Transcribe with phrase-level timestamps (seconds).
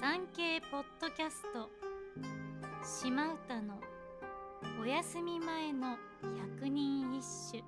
[0.00, 1.68] 産経ポッドキャスト。
[2.82, 3.78] 島唄の
[4.80, 5.98] お休み前の
[6.56, 7.62] 百人一首。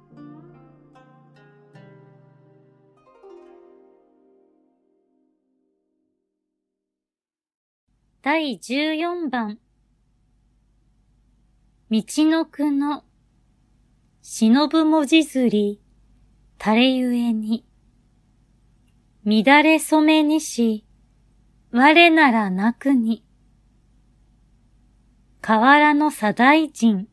[8.22, 9.58] 第14番。
[11.90, 13.04] 道のくの
[14.22, 15.82] 忍ぶ文字釣り
[16.58, 17.66] 垂れゆえに。
[19.26, 20.86] 乱れ染めにし
[21.74, 23.24] 我ならなくに。
[25.40, 27.08] 河原の左大臣。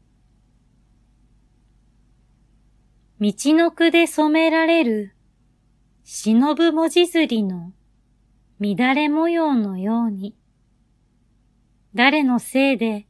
[3.22, 5.16] 道の句で染められる、
[6.04, 7.72] 忍ぶ文字釣りの
[8.60, 10.36] 乱れ模様のように。
[11.96, 13.08] 誰のせいで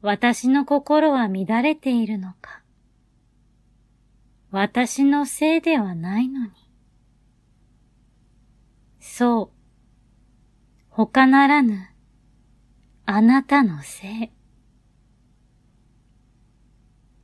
[0.00, 2.60] 私の心は乱れているのか。
[4.50, 6.50] 私のせいではないのに。
[8.98, 9.61] そう。
[10.94, 11.88] 他ならぬ、
[13.06, 14.30] あなたのせい。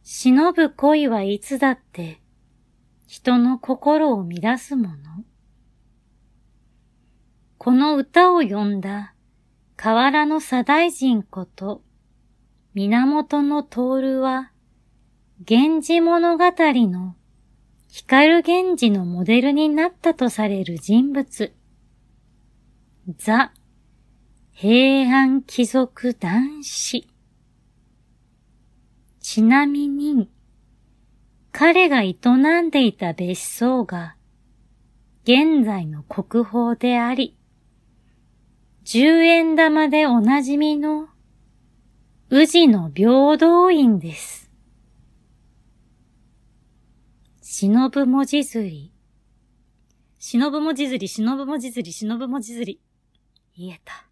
[0.02, 2.22] 忍ぶ恋はいつだって
[3.06, 4.96] 人の心を乱すもの。
[7.58, 9.12] この歌を詠んだ
[9.76, 11.82] 河原の左大臣こと
[12.72, 13.80] 源の徹
[14.18, 14.50] は
[15.46, 17.16] 源氏物語の
[17.88, 21.57] 光源氏のモデルになったとされる人物。
[23.16, 23.54] ザ・
[24.52, 27.08] 平安貴族男子。
[29.18, 30.28] ちなみに、
[31.50, 32.12] 彼が営
[32.60, 34.16] んでいた別荘が、
[35.22, 37.38] 現在の国宝であり、
[38.84, 41.08] 十円玉でおなじみの、
[42.28, 44.50] 宇治の平等院です。
[47.40, 48.92] 忍ぶ文字釣り。
[50.18, 52.80] 忍ぶ文字釣り、忍ぶ文字釣り、忍ぶ文字釣り。
[53.58, 54.04] 言えた。